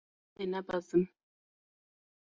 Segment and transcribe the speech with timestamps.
[0.41, 1.03] Ez ê nebezim.